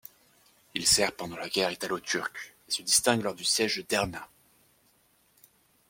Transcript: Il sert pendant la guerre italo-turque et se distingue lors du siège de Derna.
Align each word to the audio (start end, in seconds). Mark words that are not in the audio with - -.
Il 0.73 0.87
sert 0.87 1.11
pendant 1.11 1.37
la 1.37 1.47
guerre 1.47 1.69
italo-turque 1.71 2.55
et 2.67 2.71
se 2.71 2.81
distingue 2.81 3.21
lors 3.21 3.35
du 3.35 3.43
siège 3.43 3.77
de 3.77 3.81
Derna. 3.83 4.27